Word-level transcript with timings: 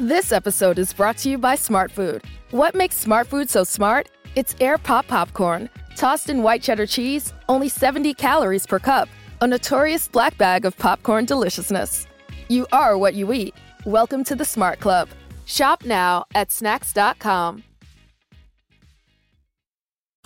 This 0.00 0.30
episode 0.30 0.78
is 0.78 0.92
brought 0.92 1.16
to 1.18 1.28
you 1.28 1.38
by 1.38 1.56
Smartfood. 1.56 2.24
What 2.52 2.76
makes 2.76 3.04
Smartfood 3.04 3.48
so 3.48 3.64
smart? 3.64 4.08
It's 4.36 4.54
air 4.60 4.78
pop 4.78 5.08
popcorn, 5.08 5.68
tossed 5.96 6.30
in 6.30 6.44
white 6.44 6.62
cheddar 6.62 6.86
cheese, 6.86 7.34
only 7.48 7.68
70 7.68 8.14
calories 8.14 8.64
per 8.64 8.78
cup, 8.78 9.08
a 9.40 9.46
notorious 9.48 10.06
black 10.06 10.38
bag 10.38 10.64
of 10.64 10.78
popcorn 10.78 11.24
deliciousness. 11.24 12.06
You 12.48 12.68
are 12.70 12.96
what 12.96 13.14
you 13.14 13.32
eat. 13.32 13.56
Welcome 13.86 14.22
to 14.26 14.36
the 14.36 14.44
Smart 14.44 14.78
Club. 14.78 15.08
Shop 15.46 15.84
now 15.84 16.26
at 16.32 16.52
snacks.com. 16.52 17.64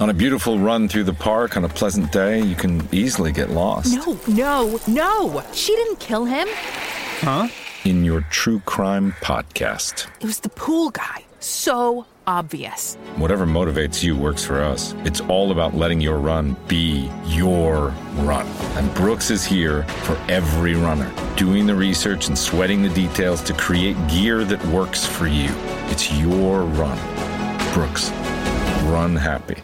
On 0.01 0.11
a 0.11 0.15
beautiful 0.15 0.59
run 0.59 0.87
through 0.87 1.05
the 1.05 1.15
park 1.15 1.57
on 1.57 1.65
a 1.65 1.69
pleasant 1.71 2.13
day, 2.13 2.43
you 2.43 2.57
can 2.57 2.87
easily 2.93 3.33
get 3.33 3.49
lost. 3.49 3.95
No, 3.95 4.19
no, 4.29 4.81
no! 4.87 5.43
She 5.55 5.75
didn't 5.77 5.99
kill 5.99 6.27
him. 6.27 6.47
Huh? 7.21 7.49
In 7.85 8.05
your 8.05 8.21
true 8.31 8.61
crime 8.61 9.13
podcast. 9.21 10.07
It 10.21 10.27
was 10.27 10.39
the 10.39 10.49
pool 10.49 10.91
guy. 10.91 11.25
So 11.41 12.07
obvious. 12.29 12.95
Whatever 13.17 13.45
motivates 13.45 14.05
you 14.05 14.17
works 14.17 14.45
for 14.45 14.61
us. 14.61 14.95
It's 14.99 15.21
all 15.23 15.51
about 15.51 15.75
letting 15.75 16.01
your 16.01 16.19
run 16.19 16.57
be 16.69 17.11
your 17.27 17.89
run. 18.19 18.47
And 18.77 18.95
Brooks 18.95 19.33
is 19.33 19.45
here 19.45 19.83
for 20.05 20.17
every 20.29 20.75
runner, 20.75 21.13
doing 21.37 21.67
the 21.67 21.75
research 21.75 22.29
and 22.29 22.39
sweating 22.39 22.83
the 22.83 22.91
details 22.91 23.43
to 23.43 23.53
create 23.53 23.97
gear 24.07 24.45
that 24.45 24.65
works 24.67 25.05
for 25.05 25.27
you. 25.27 25.51
It's 25.91 26.13
your 26.13 26.63
run. 26.63 26.99
Brooks, 27.75 28.11
run 28.85 29.17
happy. 29.17 29.57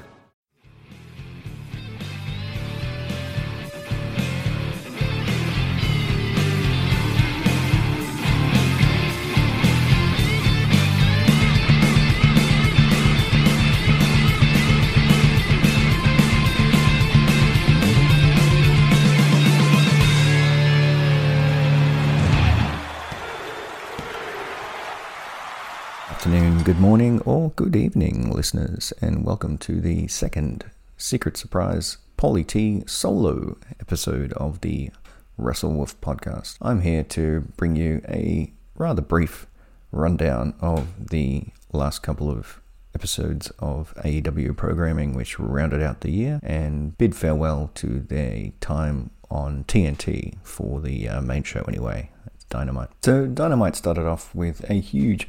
Good 26.79 26.85
morning, 26.85 27.21
or 27.23 27.51
good 27.57 27.75
evening, 27.75 28.31
listeners, 28.31 28.93
and 29.01 29.25
welcome 29.25 29.59
to 29.59 29.81
the 29.81 30.07
second 30.07 30.65
Secret 30.97 31.37
Surprise 31.37 31.97
Paulie 32.17 32.47
T 32.47 32.85
solo 32.87 33.59
episode 33.81 34.33
of 34.35 34.61
the 34.61 34.93
Wrestle 35.37 35.73
Wolf 35.73 36.01
podcast. 36.01 36.57
I'm 36.63 36.83
here 36.83 37.03
to 37.03 37.41
bring 37.57 37.75
you 37.75 38.01
a 38.09 38.53
rather 38.77 39.03
brief 39.03 39.49
rundown 39.91 40.55
of 40.61 41.09
the 41.11 41.47
last 41.73 42.05
couple 42.05 42.31
of 42.31 42.61
episodes 42.95 43.51
of 43.59 43.93
AEW 44.05 44.57
programming, 44.57 45.15
which 45.15 45.41
rounded 45.41 45.83
out 45.83 46.03
the 46.03 46.13
year, 46.13 46.39
and 46.45 46.97
bid 46.97 47.17
farewell 47.17 47.73
to 47.75 47.99
their 47.99 48.53
time 48.61 49.11
on 49.33 49.65
TNT 49.65 50.37
for 50.45 50.81
the 50.81 51.09
uh, 51.09 51.21
main 51.23 51.43
show, 51.43 51.65
anyway. 51.67 52.13
It's 52.37 52.45
Dynamite. 52.45 52.91
So, 53.03 53.27
Dynamite 53.27 53.75
started 53.75 54.07
off 54.07 54.33
with 54.33 54.71
a 54.71 54.75
huge 54.75 55.27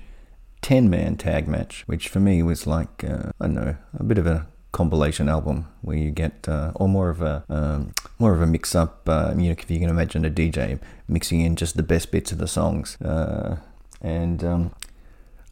10 0.61 0.89
man 0.89 1.15
tag 1.15 1.47
match, 1.47 1.83
which 1.87 2.09
for 2.09 2.19
me 2.19 2.43
was 2.43 2.67
like, 2.67 3.03
uh, 3.03 3.31
I 3.39 3.45
don't 3.45 3.55
know, 3.55 3.75
a 3.97 4.03
bit 4.03 4.17
of 4.17 4.27
a 4.27 4.47
compilation 4.71 5.29
album 5.29 5.67
where 5.81 5.97
you 5.97 6.11
get, 6.11 6.47
uh, 6.47 6.71
or 6.75 6.87
more 6.87 7.09
of 7.09 7.21
a, 7.21 7.43
um, 7.49 7.93
more 8.19 8.33
of 8.33 8.41
a 8.41 8.47
mix 8.47 8.75
up, 8.75 9.07
uh, 9.07 9.33
you 9.35 9.45
know, 9.45 9.51
if 9.51 9.69
you 9.69 9.79
can 9.79 9.89
imagine 9.89 10.25
a 10.25 10.29
DJ 10.29 10.79
mixing 11.07 11.41
in 11.41 11.55
just 11.55 11.75
the 11.75 11.83
best 11.83 12.11
bits 12.11 12.31
of 12.31 12.37
the 12.37 12.47
songs. 12.47 12.99
Uh, 13.01 13.57
and 14.01 14.43
um, 14.43 14.71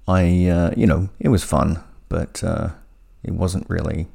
I, 0.08 0.48
uh, 0.48 0.72
you 0.78 0.86
know, 0.86 1.10
it 1.20 1.30
was 1.30 1.44
fun, 1.44 1.84
but 2.10 2.44
uh, 2.44 2.70
it 3.24 3.34
wasn't 3.34 3.70
really 3.70 4.08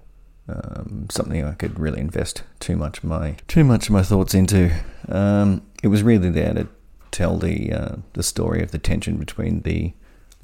um, 0.49 1.07
something 1.11 1.45
I 1.45 1.53
could 1.53 1.79
really 1.79 2.01
invest 2.01 2.43
too 2.61 2.77
much 2.77 3.03
my 3.03 3.37
too 3.49 3.65
much 3.65 3.87
of 3.87 3.93
my 3.93 4.03
thoughts 4.03 4.35
into. 4.35 4.73
Um, 5.09 5.63
it 5.83 5.89
was 5.89 6.03
really 6.03 6.31
there 6.31 6.55
to 6.55 6.69
tell 7.11 7.39
the 7.39 7.73
uh, 7.73 7.97
the 8.15 8.23
story 8.23 8.63
of 8.63 8.71
the 8.71 8.79
tension 8.79 9.17
between 9.17 9.63
the 9.63 9.93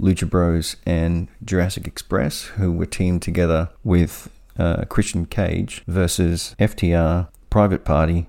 Lucha 0.00 0.28
Bros 0.28 0.76
and 0.86 1.28
Jurassic 1.44 1.86
Express, 1.86 2.44
who 2.44 2.72
were 2.72 2.86
teamed 2.86 3.22
together 3.22 3.70
with 3.84 4.30
uh, 4.58 4.84
Christian 4.84 5.26
Cage 5.26 5.82
versus 5.86 6.54
FTR, 6.58 7.28
Private 7.50 7.84
Party, 7.84 8.26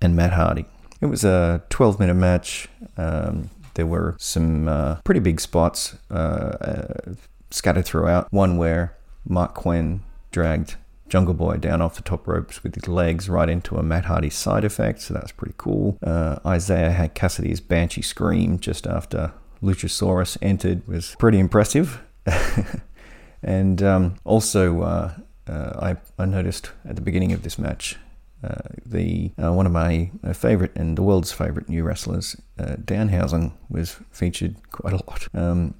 and 0.00 0.16
Matt 0.16 0.32
Hardy. 0.32 0.66
It 1.00 1.06
was 1.06 1.24
a 1.24 1.62
12 1.70 1.98
minute 1.98 2.14
match. 2.14 2.68
Um, 2.96 3.50
there 3.74 3.86
were 3.86 4.16
some 4.18 4.68
uh, 4.68 4.96
pretty 5.04 5.20
big 5.20 5.40
spots 5.40 5.96
uh, 6.10 6.14
uh, 6.14 7.14
scattered 7.50 7.84
throughout. 7.84 8.32
One 8.32 8.56
where 8.56 8.96
Marq 9.28 9.54
Quen 9.54 10.02
dragged 10.30 10.76
Jungle 11.08 11.34
Boy 11.34 11.56
down 11.56 11.82
off 11.82 11.96
the 11.96 12.02
top 12.02 12.26
ropes 12.26 12.62
with 12.62 12.74
his 12.74 12.88
legs 12.88 13.28
right 13.28 13.48
into 13.48 13.76
a 13.76 13.82
Matt 13.82 14.06
Hardy 14.06 14.30
side 14.30 14.64
effect, 14.64 15.02
so 15.02 15.14
that's 15.14 15.32
pretty 15.32 15.54
cool. 15.58 15.98
Uh, 16.02 16.38
Isaiah 16.46 16.90
had 16.90 17.14
Cassidy's 17.14 17.60
Banshee 17.60 18.02
Scream 18.02 18.58
just 18.58 18.86
after 18.86 19.32
Luchasaurus 19.62 20.36
entered 20.42 20.86
was 20.86 21.14
pretty 21.18 21.38
impressive. 21.38 22.02
and 23.42 23.82
um, 23.82 24.16
also, 24.24 24.82
uh, 24.82 25.14
uh, 25.46 25.94
I, 26.18 26.22
I, 26.22 26.26
noticed 26.26 26.70
at 26.84 26.96
the 26.96 27.02
beginning 27.02 27.32
of 27.32 27.42
this 27.42 27.58
match, 27.58 27.96
uh, 28.44 28.62
the 28.84 29.32
uh, 29.42 29.52
one 29.52 29.66
of 29.66 29.72
my 29.72 30.10
favorite 30.34 30.72
and 30.76 30.98
the 30.98 31.02
world's 31.02 31.32
favorite 31.32 31.68
new 31.68 31.82
wrestlers, 31.82 32.36
uh, 32.58 32.76
Danhausen, 32.76 33.52
was 33.68 33.96
featured 34.10 34.56
quite 34.70 34.94
a 34.94 35.04
lot. 35.08 35.28
Um, 35.34 35.74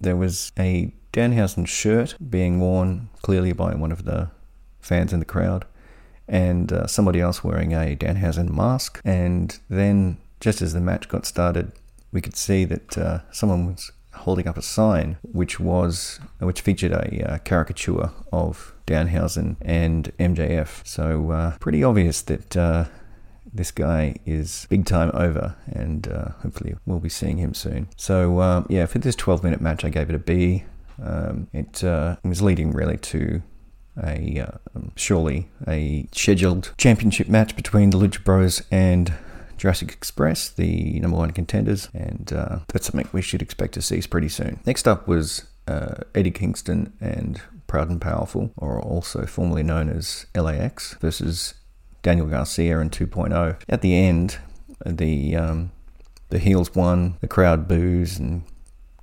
there 0.00 0.16
was 0.16 0.52
a 0.58 0.92
Danhausen 1.12 1.66
shirt 1.66 2.16
being 2.30 2.60
worn 2.60 3.08
clearly 3.22 3.52
by 3.52 3.74
one 3.74 3.92
of 3.92 4.04
the 4.04 4.30
fans 4.80 5.12
in 5.12 5.18
the 5.18 5.24
crowd, 5.24 5.64
and 6.28 6.72
uh, 6.72 6.86
somebody 6.86 7.20
else 7.20 7.44
wearing 7.44 7.74
a 7.74 7.96
Danhausen 7.96 8.50
mask. 8.50 9.00
And 9.04 9.58
then, 9.68 10.18
just 10.40 10.62
as 10.62 10.72
the 10.72 10.80
match 10.80 11.08
got 11.08 11.26
started, 11.26 11.72
we 12.12 12.20
could 12.20 12.36
see 12.36 12.64
that 12.64 12.98
uh, 12.98 13.20
someone 13.30 13.66
was 13.66 13.92
holding 14.12 14.46
up 14.48 14.58
a 14.58 14.62
sign 14.62 15.16
which 15.22 15.60
was 15.60 16.18
which 16.40 16.60
featured 16.60 16.92
a 16.92 17.32
uh, 17.32 17.38
caricature 17.38 18.10
of 18.32 18.74
Danhausen 18.86 19.56
and 19.60 20.12
MJF. 20.18 20.86
So 20.86 21.30
uh, 21.30 21.56
pretty 21.58 21.84
obvious 21.84 22.22
that 22.22 22.56
uh, 22.56 22.84
this 23.52 23.70
guy 23.70 24.16
is 24.26 24.66
big 24.68 24.84
time 24.84 25.10
over, 25.14 25.56
and 25.66 26.08
uh, 26.08 26.30
hopefully 26.42 26.76
we'll 26.86 26.98
be 26.98 27.08
seeing 27.08 27.38
him 27.38 27.54
soon. 27.54 27.88
So 27.96 28.40
um, 28.40 28.66
yeah, 28.68 28.86
for 28.86 28.98
this 28.98 29.16
12 29.16 29.44
minute 29.44 29.60
match, 29.60 29.84
I 29.84 29.90
gave 29.90 30.08
it 30.08 30.14
a 30.14 30.18
B. 30.18 30.64
Um, 31.02 31.48
it 31.52 31.82
uh, 31.82 32.16
was 32.24 32.42
leading 32.42 32.72
really 32.72 32.98
to 32.98 33.42
a 34.02 34.46
um, 34.74 34.92
surely 34.96 35.48
a 35.66 36.08
scheduled 36.12 36.72
championship 36.76 37.28
match 37.28 37.56
between 37.56 37.90
the 37.90 37.98
Lucha 37.98 38.22
Bros 38.22 38.62
and 38.70 39.12
Jurassic 39.60 39.92
Express, 39.92 40.48
the 40.48 40.98
number 41.00 41.18
one 41.18 41.32
contenders, 41.32 41.90
and 41.92 42.32
uh, 42.32 42.60
that's 42.68 42.86
something 42.86 43.06
we 43.12 43.20
should 43.20 43.42
expect 43.42 43.74
to 43.74 43.82
see 43.82 44.00
pretty 44.00 44.30
soon. 44.30 44.58
Next 44.64 44.88
up 44.88 45.06
was 45.06 45.44
uh, 45.68 45.96
Eddie 46.14 46.30
Kingston 46.30 46.94
and 46.98 47.42
Proud 47.66 47.90
and 47.90 48.00
Powerful, 48.00 48.52
or 48.56 48.80
also 48.80 49.26
formerly 49.26 49.62
known 49.62 49.90
as 49.90 50.24
LAX, 50.34 50.94
versus 50.94 51.52
Daniel 52.00 52.26
Garcia 52.26 52.80
and 52.80 52.90
2.0. 52.90 53.60
At 53.68 53.82
the 53.82 53.94
end, 53.94 54.38
the 54.86 55.36
um, 55.36 55.72
the 56.30 56.38
heels 56.38 56.74
won, 56.74 57.18
the 57.20 57.28
crowd 57.28 57.68
boos, 57.68 58.18
and 58.18 58.44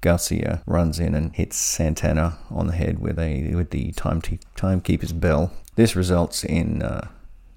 Garcia 0.02 0.64
runs 0.66 1.00
in 1.00 1.14
and 1.14 1.36
hits 1.36 1.56
Santana 1.56 2.40
on 2.50 2.66
the 2.66 2.74
head 2.74 2.98
with 2.98 3.20
a 3.20 3.54
with 3.54 3.70
the 3.70 3.92
time 3.92 4.24
timekeeper's 4.56 5.14
bell. 5.14 5.54
This 5.76 5.96
results 5.96 6.44
in 6.44 6.82
uh, 6.82 7.10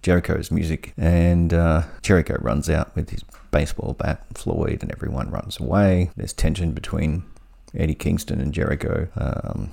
Jericho's 0.02 0.50
music, 0.50 0.94
and 0.96 1.52
uh, 1.52 1.82
Jericho 2.02 2.36
runs 2.40 2.70
out 2.70 2.94
with 2.96 3.10
his 3.10 3.22
baseball 3.50 3.94
bat, 3.94 4.24
Floyd, 4.34 4.82
and 4.82 4.90
everyone 4.92 5.30
runs 5.30 5.60
away. 5.60 6.10
There's 6.16 6.32
tension 6.32 6.72
between 6.72 7.24
Eddie 7.74 7.94
Kingston 7.94 8.40
and 8.40 8.52
Jericho. 8.54 9.08
Um, 9.16 9.72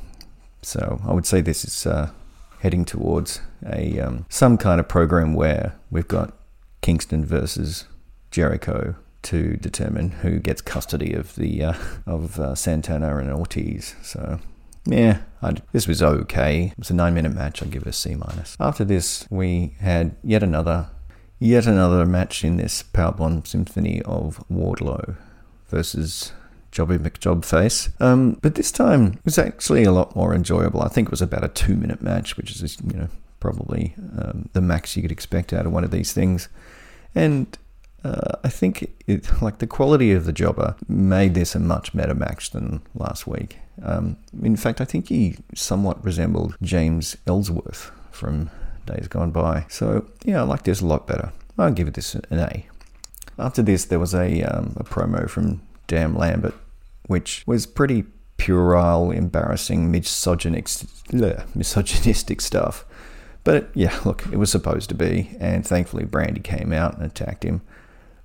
so 0.62 1.02
I 1.06 1.14
would 1.14 1.26
say 1.26 1.42
this 1.42 1.64
is 1.64 1.86
uh, 1.86 2.12
heading 2.60 2.86
towards 2.86 3.42
a 3.66 4.00
um, 4.00 4.26
some 4.30 4.58
kind 4.58 4.80
of 4.80 4.88
program 4.88 5.34
where 5.34 5.76
we've 5.92 6.08
got 6.08 6.34
Kingston 6.82 7.26
versus 7.26 7.86
Jericho 8.32 8.96
to 9.24 9.58
determine 9.58 10.12
who 10.12 10.40
gets 10.40 10.62
custody 10.62 11.14
of 11.14 11.36
the 11.36 11.64
uh, 11.64 11.74
of 12.06 12.40
uh, 12.40 12.56
Santana 12.56 13.18
and 13.18 13.32
Ortiz. 13.32 13.96
So 14.04 14.40
yeah, 14.88 15.20
I'd, 15.42 15.62
this 15.72 15.88
was 15.88 16.02
okay. 16.02 16.68
It 16.72 16.78
was 16.78 16.90
a 16.90 16.96
nine 16.96 17.14
minute 17.14 17.34
match. 17.34 17.62
I'd 17.62 17.72
give 17.72 17.84
it 17.84 17.90
a 17.90 17.94
C 17.94 18.16
minus. 18.16 18.56
After 18.60 18.84
this, 18.84 19.28
we 19.30 19.76
had 19.80 20.16
yet 20.24 20.44
another, 20.44 20.90
yet 21.40 21.66
another 21.66 22.06
match 22.06 22.44
in 22.44 22.58
this 22.58 22.84
Powerbomb 22.84 23.46
Symphony 23.46 24.02
of 24.04 24.44
Wardlow 24.50 25.18
versus 25.68 26.32
Jobby 26.72 26.98
McJobface. 26.98 28.00
Um, 28.02 28.38
but 28.42 28.56
this 28.56 28.72
time 28.72 29.14
it 29.14 29.26
was 29.26 29.38
actually 29.38 29.84
a 29.84 29.92
lot 29.92 30.16
more 30.16 30.34
enjoyable. 30.34 30.82
I 30.82 30.88
think 30.88 31.08
it 31.08 31.12
was 31.12 31.22
about 31.22 31.44
a 31.44 31.50
two 31.50 31.76
minute 31.76 32.02
match, 32.02 32.38
which 32.38 32.52
is 32.52 32.78
you 32.82 32.98
know 32.98 33.10
probably 33.40 33.94
um, 34.18 34.50
the 34.54 34.62
max 34.62 34.96
you 34.96 35.02
could 35.02 35.12
expect 35.12 35.54
out 35.54 35.66
of 35.66 35.72
one 35.72 35.84
of 35.84 35.92
these 35.92 36.14
things. 36.14 36.50
And 37.14 37.58
uh, 38.08 38.38
I 38.44 38.50
think 38.50 38.92
it, 39.06 39.30
like 39.42 39.58
the 39.60 39.68
quality 39.68 40.12
of 40.14 40.26
the 40.26 40.34
jobber 40.34 40.76
made 40.88 41.34
this 41.34 41.56
a 41.56 41.60
much 41.60 41.96
better 41.96 42.16
match 42.16 42.52
than 42.52 42.82
last 42.96 43.28
week. 43.28 43.58
Um, 43.84 44.18
in 44.42 44.56
fact, 44.56 44.82
I 44.82 44.86
think 44.86 45.10
he 45.10 45.38
somewhat 45.54 46.04
resembled 46.04 46.58
James 46.62 47.18
Ellsworth 47.28 47.92
from 48.12 48.50
days 48.86 49.08
gone 49.08 49.32
by. 49.32 49.66
So 49.70 50.10
yeah, 50.24 50.40
I 50.40 50.44
like 50.44 50.64
this 50.64 50.82
a 50.82 50.86
lot 50.86 51.06
better. 51.06 51.32
I'll 51.58 51.72
give 51.72 51.88
it 51.88 51.96
this 51.96 52.16
an 52.16 52.40
A. 52.40 52.66
After 53.40 53.62
this, 53.62 53.86
there 53.86 54.00
was 54.00 54.16
a, 54.16 54.44
um, 54.44 54.74
a 54.78 54.84
promo 54.84 55.30
from 55.30 55.62
Dan 55.88 56.16
Lambert, 56.16 56.56
which 57.08 57.44
was 57.46 57.66
pretty 57.66 58.06
puerile, 58.38 59.12
embarrassing, 59.12 59.92
misogynistic, 59.92 60.90
misogynistic 61.56 62.42
stuff. 62.42 62.86
But 63.44 63.70
yeah, 63.74 63.98
look, 64.06 64.26
it 64.32 64.38
was 64.38 64.52
supposed 64.52 64.90
to 64.90 64.96
be, 64.96 65.36
and 65.40 65.66
thankfully 65.66 66.06
Brandi 66.06 66.44
came 66.44 66.74
out 66.74 66.96
and 66.96 67.06
attacked 67.06 67.44
him. 67.44 67.62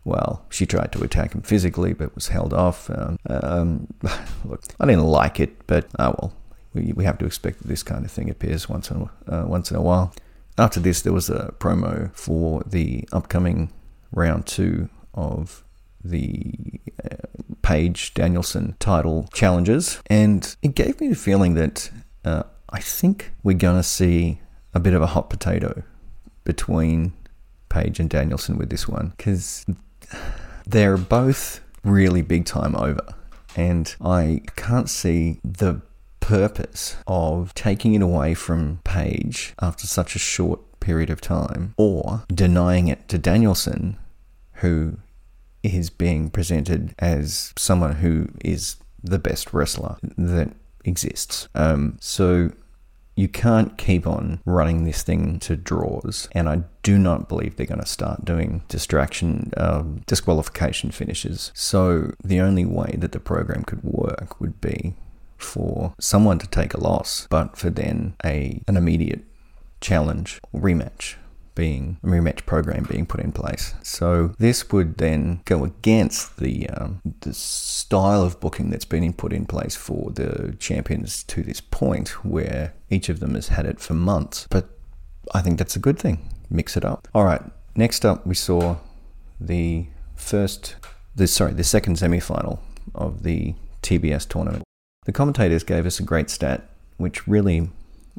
Well, 0.05 0.45
she 0.51 0.67
tried 0.67 0.93
to 0.93 1.05
attack 1.05 1.35
him 1.35 1.43
physically, 1.43 1.93
but 1.93 2.15
was 2.15 2.29
held 2.29 2.53
off. 2.53 2.91
Um, 2.91 3.19
um, 3.29 3.87
look, 4.45 4.63
I 4.81 4.87
didn't 4.87 5.05
like 5.05 5.39
it, 5.41 5.67
but 5.67 5.87
oh 5.99 6.15
well. 6.19 6.33
We, 6.75 6.93
we 6.95 7.05
have 7.05 7.19
to 7.19 7.27
expect 7.27 7.59
that 7.59 7.69
this 7.69 7.83
kind 7.83 8.05
of 8.05 8.11
thing 8.11 8.31
appears 8.31 8.69
once 8.69 8.91
in 8.91 9.09
uh, 9.29 9.45
once 9.47 9.71
in 9.71 9.77
a 9.77 9.83
while. 9.83 10.15
After 10.59 10.81
this, 10.81 11.03
there 11.03 11.13
was 11.13 11.31
a 11.31 11.55
promo 11.59 12.15
for 12.15 12.63
the 12.67 13.09
upcoming 13.13 13.71
round 14.11 14.47
two 14.47 14.89
of 15.15 15.65
the 16.03 16.81
uh, 17.05 17.17
Page 17.63 18.15
Danielson 18.15 18.77
title 18.79 19.29
challenges, 19.33 20.01
and 20.07 20.57
it 20.63 20.75
gave 20.75 21.01
me 21.01 21.09
the 21.09 21.15
feeling 21.15 21.55
that 21.55 21.91
uh, 22.25 22.43
I 22.71 22.81
think 22.81 23.33
we're 23.43 23.57
going 23.57 23.77
to 23.77 23.83
see 23.83 24.41
a 24.75 24.81
bit 24.81 24.95
of 24.95 25.03
a 25.03 25.09
hot 25.09 25.31
potato 25.31 25.83
between 26.45 27.13
Page 27.69 28.01
and 28.01 28.11
Danielson 28.11 28.59
with 28.59 28.71
this 28.71 28.89
one 28.89 29.13
because 29.17 29.65
they're 30.67 30.97
both 30.97 31.61
really 31.85 32.23
big 32.23 32.45
time 32.45 32.77
over, 32.77 33.15
and 33.57 33.95
I 34.01 34.43
can't 34.57 34.89
see 34.89 35.41
the 35.45 35.83
purpose 36.21 36.97
of 37.07 37.53
taking 37.55 37.95
it 37.95 38.03
away 38.03 38.35
from 38.35 38.81
Page 38.85 39.55
after 39.61 39.87
such 39.87 40.15
a 40.15 40.21
short 40.21 40.61
period 40.81 41.11
of 41.11 41.21
time 41.21 41.75
or 41.77 42.25
denying 42.33 42.89
it 42.89 43.09
to 43.09 43.19
Danielson, 43.19 43.97
who 44.55 44.99
is 45.63 45.91
being 45.91 46.31
presented 46.31 46.95
as 46.99 47.53
someone 47.57 47.97
who 47.97 48.29
is 48.45 48.77
the 49.03 49.19
best 49.19 49.53
wrestler 49.53 49.97
that 50.17 50.53
exists. 50.85 51.49
Um, 51.55 51.99
so 52.01 52.51
you 53.15 53.29
can't 53.29 53.77
keep 53.77 54.07
on 54.07 54.41
running 54.45 54.85
this 54.85 55.03
thing 55.03 55.39
to 55.41 55.57
draws, 55.57 56.29
and 56.33 56.49
I 56.49 56.63
do 56.83 56.99
not 56.99 57.29
believe 57.29 57.57
they're 57.57 57.67
going 57.67 57.81
to 57.81 57.87
start 57.87 58.25
doing 58.25 58.63
distraction, 58.69 59.53
um, 59.57 60.03
disqualification 60.07 60.91
finishes. 60.91 61.53
So 61.55 62.13
the 62.25 62.41
only 62.41 62.65
way 62.65 62.97
that 62.99 63.13
the 63.13 63.21
program 63.21 63.65
could 63.65 63.83
work 63.83 64.41
would 64.41 64.61
be 64.61 64.95
for 65.37 65.93
someone 66.01 66.39
to 66.39 66.47
take 66.47 66.73
a 66.75 66.81
loss, 66.81 67.27
but 67.29 67.57
for 67.57 67.69
then 67.69 68.15
a 68.25 68.63
an 68.69 68.77
immediate 68.77 69.25
challenge 69.81 70.41
rematch 70.55 71.17
being 71.55 71.99
a 72.03 72.07
rematch 72.07 72.47
program 72.47 72.85
being 72.89 73.07
put 73.07 73.21
in 73.21 73.33
place. 73.33 73.75
So 73.83 74.35
this 74.39 74.71
would 74.71 74.99
then 74.99 75.41
go 75.45 75.65
against 75.65 76.39
the 76.39 76.69
um, 76.71 77.01
the 77.21 77.35
style 77.35 78.23
of 78.23 78.41
booking 78.41 78.71
that's 78.71 78.85
been 78.85 79.13
put 79.13 79.33
in 79.33 79.47
place 79.47 79.77
for 79.77 80.11
the 80.11 80.57
champions 80.59 81.23
to 81.25 81.43
this 81.43 81.61
point, 81.61 82.25
where 82.25 82.75
each 82.91 83.09
of 83.09 83.21
them 83.21 83.35
has 83.35 83.49
had 83.49 83.67
it 83.67 83.81
for 83.81 83.95
months. 83.95 84.47
But 84.51 84.69
I 85.35 85.41
think 85.43 85.59
that's 85.59 85.77
a 85.77 85.81
good 85.81 85.99
thing. 85.99 86.29
Mix 86.51 86.77
it 86.77 86.85
up. 86.85 87.09
All 87.15 87.25
right. 87.25 87.43
Next 87.75 88.05
up, 88.05 88.27
we 88.27 88.35
saw 88.35 88.77
the 89.41 89.87
first, 90.15 90.77
the 91.17 91.27
sorry, 91.27 91.53
the 91.55 91.65
second 91.65 91.99
semi-final 91.99 92.63
of 92.95 93.23
the 93.23 93.55
TBS 93.83 94.29
tournament. 94.29 94.65
The 95.05 95.13
commentators 95.13 95.65
gave 95.65 95.87
us 95.87 95.99
a 95.99 96.03
great 96.03 96.31
stat, 96.31 96.69
which 96.99 97.27
really 97.27 97.71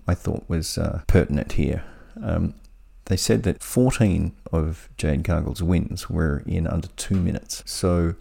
I 0.08 0.16
thought 0.16 0.44
was 0.48 0.78
uh, 0.78 1.02
pertinent 1.08 1.54
here. 1.54 1.84
Um, 2.22 2.56
they 3.06 3.18
said 3.18 3.44
that 3.44 3.62
14 3.62 4.34
of 4.52 4.90
Jade 4.98 5.24
Cargill's 5.24 5.64
wins 5.64 6.10
were 6.10 6.44
in 6.46 6.68
under 6.68 6.88
two 6.96 7.16
minutes. 7.16 7.64
So 7.66 8.16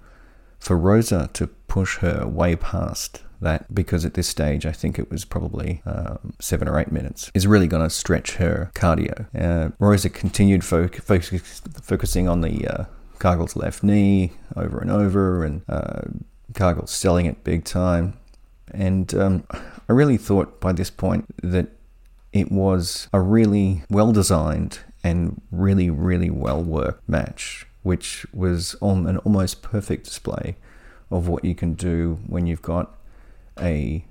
for 0.58 0.76
Rosa 0.76 1.31
to 1.34 1.46
push 1.46 1.99
her 1.99 2.26
way 2.26 2.56
past 2.56 3.23
that, 3.40 3.73
because 3.75 4.05
at 4.05 4.14
this 4.14 4.29
stage 4.29 4.67
I 4.67 4.73
think 4.73 4.99
it 4.99 5.11
was 5.11 5.25
probably 5.25 5.82
um, 5.87 6.34
seven 6.40 6.69
or 6.69 6.79
eight 6.79 6.93
minutes, 6.93 7.31
is 7.34 7.46
really 7.46 7.67
going 7.67 7.82
to 7.82 7.90
stretch 7.90 8.37
her 8.37 8.70
cardio. 8.75 9.26
Uh, 9.38 9.70
Rosa 9.79 10.08
continued 10.11 10.64
fo- 10.64 10.88
focus- 10.88 11.62
focusing 11.82 12.28
on 12.28 12.40
the 12.40 12.67
uh, 12.67 12.85
Cargill's 13.19 13.56
left 13.56 13.82
knee 13.82 14.32
over 14.56 14.78
and 14.78 14.90
over, 14.90 15.44
and 15.44 15.62
uh, 15.69 16.02
Cargill 16.55 16.87
selling 16.87 17.26
it 17.26 17.44
big 17.44 17.64
time. 17.64 18.14
And 18.73 19.14
um, 19.14 19.44
I 19.88 19.93
really 19.93 20.17
thought 20.17 20.61
by 20.61 20.73
this 20.73 20.90
point 20.90 21.26
that 21.43 21.69
it 22.32 22.50
was 22.50 23.08
a 23.12 23.20
really 23.20 23.82
well 23.90 24.12
designed 24.12 24.81
and 25.05 25.40
really, 25.50 25.90
really 25.90 26.31
well 26.31 26.62
worked 26.62 27.08
match, 27.08 27.67
which 27.82 28.26
was 28.32 28.75
on 28.81 29.06
an 29.06 29.19
almost 29.19 29.62
perfect 29.62 30.05
display 30.05 30.56
of 31.11 31.29
what 31.29 31.44
you 31.44 31.55
can 31.55 31.75
do 31.75 32.19
when 32.26 32.46
you've 32.46 32.62
got 32.62 32.96
a 33.61 34.05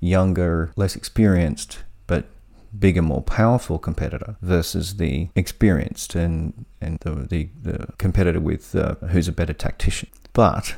younger, 0.00 0.72
less 0.76 0.94
experienced, 0.94 1.78
but 2.06 2.26
bigger, 2.78 3.00
more 3.00 3.22
powerful 3.22 3.78
competitor 3.78 4.36
versus 4.42 4.96
the 4.96 5.28
experienced 5.34 6.14
and, 6.14 6.66
and 6.80 6.98
the, 7.00 7.10
the, 7.14 7.48
the 7.62 7.86
competitor 7.98 8.40
with 8.40 8.74
uh, 8.74 8.96
who's 9.06 9.28
a 9.28 9.32
better 9.32 9.54
tactician. 9.54 10.10
But 10.32 10.74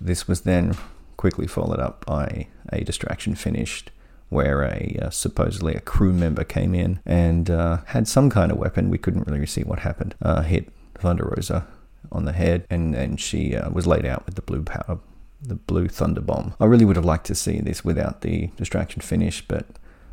this 0.00 0.28
was 0.28 0.42
then 0.42 0.76
quickly 1.16 1.46
followed 1.46 1.80
up 1.80 2.06
by 2.06 2.46
a 2.72 2.84
distraction 2.84 3.34
finished 3.34 3.90
where 4.30 4.62
a 4.62 4.96
uh, 5.02 5.10
supposedly 5.10 5.74
a 5.74 5.80
crew 5.80 6.12
member 6.12 6.44
came 6.44 6.74
in 6.74 7.00
and 7.04 7.50
uh, 7.50 7.78
had 7.86 8.08
some 8.08 8.30
kind 8.30 8.50
of 8.50 8.56
weapon. 8.56 8.88
We 8.88 8.98
couldn't 8.98 9.26
really 9.26 9.46
see 9.46 9.62
what 9.62 9.80
happened. 9.80 10.14
Uh, 10.22 10.42
hit 10.42 10.72
Thunder 10.94 11.32
Rosa 11.36 11.66
on 12.10 12.24
the 12.24 12.32
head, 12.32 12.66
and 12.70 12.94
and 12.94 13.20
she 13.20 13.54
uh, 13.54 13.70
was 13.70 13.86
laid 13.86 14.06
out 14.06 14.24
with 14.24 14.36
the 14.36 14.42
blue 14.42 14.62
power, 14.62 14.98
the 15.42 15.56
blue 15.56 15.88
Thunder 15.88 16.22
Bomb. 16.22 16.54
I 16.58 16.64
really 16.64 16.84
would 16.84 16.96
have 16.96 17.04
liked 17.04 17.26
to 17.26 17.34
see 17.34 17.60
this 17.60 17.84
without 17.84 18.22
the 18.22 18.46
distraction 18.56 19.02
finish, 19.02 19.46
but. 19.46 19.66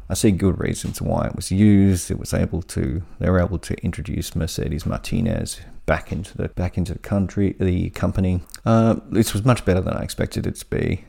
I 0.09 0.13
see 0.13 0.31
good 0.31 0.57
reasons 0.57 1.01
why 1.01 1.27
it 1.27 1.35
was 1.35 1.51
used. 1.51 2.09
It 2.09 2.17
was 2.17 2.33
able 2.33 2.61
to 2.61 3.03
they 3.19 3.29
were 3.29 3.41
able 3.41 3.59
to 3.59 3.75
introduce 3.83 4.37
Mercedes 4.37 4.85
Martinez 4.85 5.59
back 5.85 6.13
into 6.13 6.37
the 6.37 6.47
back 6.47 6.77
into 6.77 6.93
the 6.93 6.99
country 6.99 7.57
the 7.59 7.89
company. 7.89 8.39
Uh, 8.65 9.01
this 9.09 9.33
was 9.33 9.43
much 9.43 9.65
better 9.65 9.81
than 9.81 9.95
I 9.95 10.03
expected 10.03 10.47
it 10.47 10.55
to 10.55 10.65
be. 10.67 11.03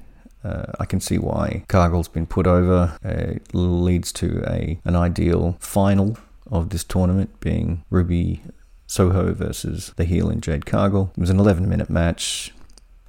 Uh, 0.44 0.66
I 0.78 0.84
can 0.84 1.00
see 1.00 1.18
why 1.18 1.64
Cargill's 1.68 2.08
been 2.08 2.26
put 2.26 2.46
over. 2.46 2.96
It 3.02 3.54
leads 3.54 4.12
to 4.12 4.42
a 4.46 4.80
an 4.84 4.96
ideal 4.96 5.56
final 5.60 6.16
of 6.50 6.70
this 6.70 6.84
tournament 6.84 7.40
being 7.40 7.84
Ruby 7.90 8.42
Soho 8.86 9.34
versus 9.34 9.92
the 9.96 10.04
heel 10.04 10.30
in 10.30 10.40
Jade 10.40 10.66
Cargill. 10.66 11.12
It 11.16 11.20
was 11.20 11.30
an 11.30 11.38
11 11.38 11.68
minute 11.68 11.90
match, 11.90 12.54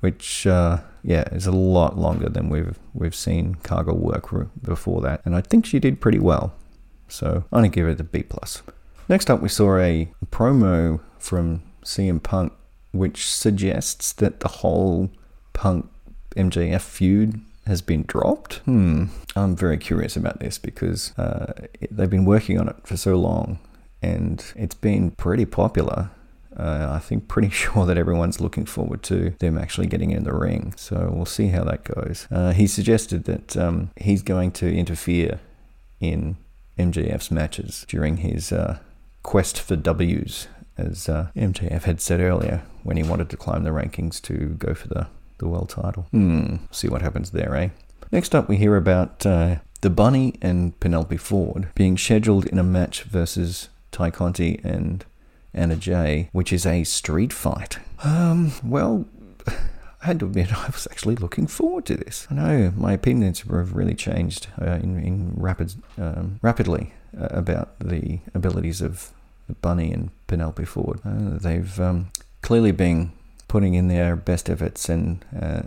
which 0.02 0.46
uh, 0.46 0.80
yeah 1.04 1.24
is 1.32 1.48
a 1.48 1.52
lot 1.52 1.98
longer 1.98 2.30
than 2.30 2.50
we've 2.50 2.78
we've 2.94 3.16
seen 3.16 3.56
Cargill 3.64 3.98
work 3.98 4.30
before 4.62 5.02
that, 5.02 5.22
and 5.26 5.36
I 5.36 5.42
think 5.42 5.66
she 5.66 5.80
did 5.80 6.02
pretty 6.02 6.20
well. 6.20 6.54
So 7.08 7.44
I'm 7.52 7.60
gonna 7.60 7.70
give 7.70 7.88
it 7.88 8.12
B 8.12 8.24
plus. 8.24 8.62
Next 9.08 9.30
up, 9.32 9.42
we 9.42 9.50
saw 9.50 9.78
a 9.78 10.08
promo 10.28 11.00
from 11.18 11.64
CM 11.84 12.22
Punk, 12.22 12.54
which 12.92 13.26
suggests 13.26 14.14
that 14.14 14.42
the 14.42 14.48
whole 14.48 15.10
Punk 15.54 15.90
MJF 16.36 16.82
feud 16.82 17.42
has 17.66 17.82
been 17.82 18.04
dropped? 18.04 18.56
Hmm. 18.66 19.06
I'm 19.36 19.56
very 19.56 19.78
curious 19.78 20.16
about 20.16 20.40
this 20.40 20.58
because 20.58 21.18
uh, 21.18 21.54
they've 21.92 22.10
been 22.10 22.26
working 22.26 22.60
on 22.60 22.68
it 22.68 22.76
for 22.84 22.98
so 22.98 23.16
long 23.16 23.60
and 24.02 24.44
it's 24.56 24.76
been 24.76 25.12
pretty 25.12 25.46
popular. 25.46 26.10
Uh, 26.56 26.88
I 26.92 27.00
think 27.00 27.28
pretty 27.28 27.50
sure 27.64 27.86
that 27.86 27.98
everyone's 27.98 28.42
looking 28.42 28.66
forward 28.66 29.04
to 29.04 29.32
them 29.40 29.58
actually 29.58 29.88
getting 29.88 30.12
in 30.12 30.24
the 30.24 30.34
ring. 30.34 30.74
So 30.78 31.12
we'll 31.14 31.26
see 31.26 31.48
how 31.48 31.64
that 31.66 31.84
goes. 31.84 32.28
Uh, 32.32 32.52
he 32.52 32.68
suggested 32.68 33.26
that 33.26 33.56
um, 33.56 33.92
he's 33.98 34.22
going 34.22 34.52
to 34.54 34.74
interfere 34.74 35.40
in 36.00 36.38
MJF's 36.78 37.30
matches 37.30 37.86
during 37.88 38.18
his 38.18 38.52
uh, 38.52 38.80
quest 39.24 39.60
for 39.62 39.76
W's, 39.76 40.48
as 40.78 41.10
uh, 41.10 41.28
MJF 41.36 41.84
had 41.84 42.02
said 42.02 42.22
earlier 42.22 42.64
when 42.84 42.98
he 42.98 43.04
wanted 43.04 43.30
to 43.30 43.38
climb 43.38 43.64
the 43.64 43.70
rankings 43.72 44.22
to 44.24 44.56
go 44.58 44.74
for 44.74 44.88
the 44.88 45.08
the 45.40 45.48
world 45.48 45.70
title. 45.70 46.04
Hmm, 46.12 46.58
see 46.72 46.88
what 46.88 47.02
happens 47.02 47.32
there, 47.32 47.56
eh? 47.56 47.70
Next 48.12 48.34
up, 48.36 48.48
we 48.48 48.58
hear 48.58 48.76
about 48.76 49.26
uh, 49.26 49.58
the 49.82 49.90
Bunny 49.90 50.36
and 50.42 50.80
Penelope 50.80 51.18
Ford 51.18 51.70
being 51.76 51.98
scheduled 51.98 52.46
in 52.46 52.60
a 52.60 52.64
match 52.64 53.04
versus 53.04 53.70
Tay 53.92 54.12
Conti 54.12 54.60
and 54.64 55.06
Anna 55.54 55.76
Jay, 55.76 56.30
which 56.32 56.54
is 56.54 56.66
a 56.66 56.84
street 56.84 57.34
fight. 57.34 57.80
Um, 58.04 58.52
well, 58.64 59.06
I 59.48 60.06
had 60.06 60.20
to 60.20 60.28
admit 60.28 60.54
I 60.54 60.68
was 60.68 60.88
actually 60.90 61.16
looking 61.16 61.48
forward 61.48 61.86
to 61.88 61.96
this. 61.96 62.28
I 62.30 62.36
know 62.36 62.74
my 62.76 62.94
opinions 62.94 63.42
have 63.42 63.76
really 63.76 63.96
changed 63.96 64.48
uh, 64.62 64.80
in, 64.82 64.98
in 65.00 65.34
rapid, 65.36 65.76
um, 65.98 66.40
rapidly 66.42 66.94
uh, 67.20 67.28
about 67.32 67.80
the 67.80 68.20
abilities 68.34 68.82
of 68.82 69.12
the 69.48 69.54
Bunny 69.56 69.92
and 69.92 70.12
Penelope 70.28 70.66
Ford. 70.66 71.00
Uh, 71.06 71.38
they've 71.38 71.80
um, 71.80 72.12
clearly 72.42 72.72
being 72.72 73.12
putting 73.50 73.74
in 73.74 73.90
their 73.90 74.16
best 74.16 74.50
efforts 74.50 74.88
and, 74.88 75.26
uh, 75.38 75.64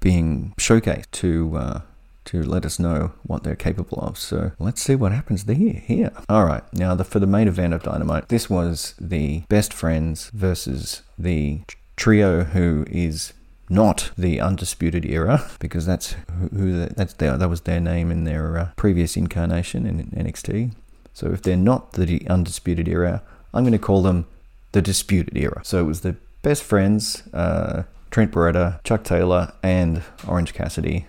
being 0.00 0.52
showcased 0.58 1.10
to 1.10 1.56
uh, 1.56 1.80
to 2.26 2.42
let 2.42 2.66
us 2.66 2.78
know 2.78 3.12
what 3.22 3.44
they're 3.44 3.56
capable 3.56 3.98
of. 4.00 4.18
So 4.18 4.52
let's 4.58 4.82
see 4.82 4.94
what 4.94 5.12
happens 5.12 5.44
there. 5.44 5.56
Here, 5.56 6.12
all 6.28 6.44
right. 6.44 6.62
Now, 6.72 6.94
the, 6.94 7.04
for 7.04 7.18
the 7.18 7.26
main 7.26 7.48
event 7.48 7.72
of 7.72 7.82
Dynamite, 7.82 8.28
this 8.28 8.50
was 8.50 8.94
the 9.00 9.44
best 9.48 9.72
friends 9.72 10.30
versus 10.30 11.02
the 11.16 11.60
trio 11.96 12.44
who 12.44 12.84
is 12.90 13.32
not 13.68 14.10
the 14.18 14.40
undisputed 14.40 15.04
era 15.06 15.48
because 15.58 15.86
that's 15.86 16.14
who 16.52 16.86
that's 16.86 17.14
their, 17.14 17.36
that 17.36 17.48
was 17.48 17.62
their 17.62 17.80
name 17.80 18.10
in 18.10 18.24
their 18.24 18.58
uh, 18.58 18.68
previous 18.76 19.16
incarnation 19.16 19.86
in 19.86 20.06
NXT. 20.06 20.72
So 21.14 21.30
if 21.32 21.42
they're 21.42 21.56
not 21.56 21.92
the 21.92 22.28
undisputed 22.28 22.88
era, 22.88 23.22
I'm 23.54 23.64
going 23.64 23.72
to 23.72 23.78
call 23.78 24.02
them 24.02 24.26
the 24.72 24.82
disputed 24.82 25.36
era. 25.36 25.62
So 25.64 25.80
it 25.80 25.84
was 25.84 26.02
the 26.02 26.16
best 26.46 26.62
friends, 26.62 27.24
uh, 27.34 27.82
Trent 28.12 28.30
Beretta, 28.30 28.80
Chuck 28.84 29.02
Taylor, 29.02 29.52
and 29.64 30.04
Orange 30.28 30.54
Cassidy 30.54 31.04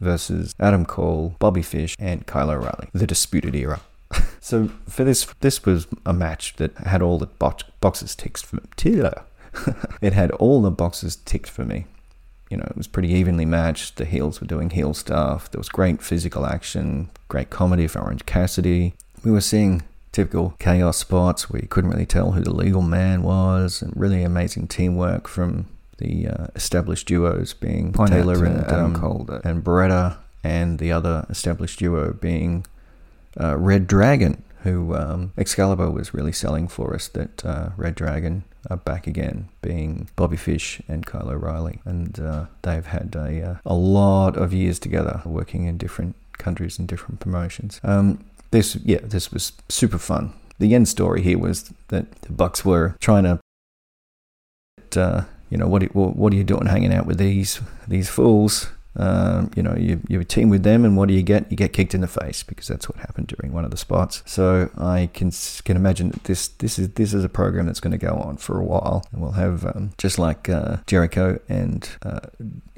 versus 0.00 0.54
Adam 0.60 0.84
Cole, 0.84 1.34
Bobby 1.38 1.62
Fish, 1.62 1.96
and 1.98 2.26
Kyle 2.26 2.50
O'Reilly, 2.50 2.90
the 2.92 3.06
disputed 3.06 3.54
era. 3.54 3.80
so 4.42 4.68
for 4.86 5.02
this, 5.02 5.24
this 5.40 5.64
was 5.64 5.86
a 6.04 6.12
match 6.12 6.56
that 6.56 6.76
had 6.76 7.00
all 7.00 7.16
the 7.16 7.24
box, 7.24 7.64
boxes 7.80 8.14
ticked 8.14 8.44
for 8.44 8.56
me. 8.56 8.62
it 10.02 10.12
had 10.12 10.30
all 10.32 10.60
the 10.60 10.70
boxes 10.70 11.16
ticked 11.16 11.48
for 11.48 11.64
me. 11.64 11.86
You 12.50 12.58
know, 12.58 12.66
it 12.68 12.76
was 12.76 12.86
pretty 12.86 13.08
evenly 13.12 13.46
matched. 13.46 13.96
The 13.96 14.04
heels 14.04 14.42
were 14.42 14.46
doing 14.46 14.68
heel 14.68 14.92
stuff. 14.92 15.50
There 15.50 15.58
was 15.58 15.70
great 15.70 16.02
physical 16.02 16.44
action, 16.44 17.08
great 17.28 17.48
comedy 17.48 17.86
for 17.86 18.00
Orange 18.00 18.26
Cassidy. 18.26 18.92
We 19.24 19.30
were 19.30 19.40
seeing 19.40 19.84
typical 20.12 20.54
chaos 20.58 20.98
spots 20.98 21.50
where 21.50 21.60
you 21.60 21.68
couldn't 21.68 21.90
really 21.90 22.06
tell 22.06 22.32
who 22.32 22.42
the 22.42 22.54
legal 22.54 22.82
man 22.82 23.22
was, 23.22 23.82
and 23.82 23.92
really 23.96 24.22
amazing 24.22 24.68
teamwork 24.68 25.26
from 25.26 25.66
the 25.98 26.28
uh, 26.28 26.46
established 26.54 27.08
duos 27.08 27.54
being 27.54 27.92
Point 27.92 28.10
Taylor 28.10 28.44
and 28.44 28.64
Adam 28.64 28.94
um, 28.94 29.00
Cole 29.00 29.26
and 29.44 29.64
Beretta, 29.64 30.18
and 30.44 30.78
the 30.78 30.92
other 30.92 31.26
established 31.30 31.78
duo 31.78 32.12
being 32.12 32.66
uh, 33.40 33.56
Red 33.56 33.86
Dragon, 33.86 34.42
who 34.62 34.94
um, 34.94 35.32
Excalibur 35.36 35.90
was 35.90 36.12
really 36.12 36.32
selling 36.32 36.68
for 36.68 36.94
us. 36.94 37.08
That 37.08 37.44
uh, 37.44 37.70
Red 37.76 37.94
Dragon 37.94 38.44
are 38.70 38.76
back 38.76 39.06
again, 39.06 39.48
being 39.60 40.08
Bobby 40.16 40.36
Fish 40.36 40.80
and 40.88 41.06
Kyle 41.06 41.30
O'Reilly, 41.30 41.80
and 41.84 42.18
uh, 42.20 42.46
they've 42.62 42.86
had 42.86 43.14
a 43.16 43.42
uh, 43.42 43.56
a 43.64 43.74
lot 43.74 44.36
of 44.36 44.52
years 44.52 44.78
together, 44.78 45.22
working 45.24 45.64
in 45.64 45.78
different 45.78 46.16
countries 46.38 46.78
and 46.78 46.88
different 46.88 47.20
promotions. 47.20 47.80
Um, 47.84 48.24
this, 48.52 48.76
yeah, 48.84 49.00
this 49.02 49.32
was 49.32 49.52
super 49.68 49.98
fun. 49.98 50.32
The 50.58 50.74
end 50.74 50.86
story 50.88 51.22
here 51.22 51.38
was 51.38 51.72
that 51.88 52.12
the 52.22 52.32
Bucks 52.32 52.64
were 52.64 52.96
trying 53.00 53.24
to 53.24 53.40
uh, 54.96 55.24
you 55.50 55.58
know, 55.58 55.66
what, 55.66 55.82
what 55.94 56.32
are 56.32 56.36
you 56.36 56.44
doing 56.44 56.66
hanging 56.66 56.94
out 56.94 57.06
with 57.06 57.18
these 57.18 57.60
these 57.86 58.08
fools? 58.08 58.70
Um, 58.94 59.50
you 59.56 59.62
know, 59.62 59.74
you, 59.76 60.00
you 60.08 60.20
a 60.20 60.24
team 60.24 60.48
with 60.48 60.62
them, 60.62 60.84
and 60.84 60.96
what 60.96 61.08
do 61.08 61.14
you 61.14 61.22
get? 61.22 61.50
You 61.50 61.58
get 61.58 61.72
kicked 61.74 61.94
in 61.94 62.00
the 62.00 62.06
face 62.06 62.42
because 62.42 62.68
that's 62.68 62.88
what 62.88 62.98
happened 62.98 63.26
during 63.26 63.52
one 63.52 63.64
of 63.64 63.70
the 63.70 63.76
spots. 63.76 64.22
So 64.26 64.70
I 64.78 65.10
can 65.12 65.30
can 65.64 65.76
imagine 65.76 66.10
that 66.10 66.24
this 66.24 66.48
this 66.48 66.78
is 66.78 66.90
this 66.90 67.12
is 67.12 67.22
a 67.22 67.28
program 67.28 67.66
that's 67.66 67.80
going 67.80 67.92
to 67.92 67.98
go 67.98 68.14
on 68.14 68.38
for 68.38 68.58
a 68.58 68.64
while, 68.64 69.04
and 69.12 69.20
we'll 69.20 69.32
have 69.32 69.66
um, 69.66 69.92
just 69.98 70.18
like 70.18 70.48
uh, 70.48 70.78
Jericho 70.86 71.38
and 71.48 71.88
uh, 72.02 72.20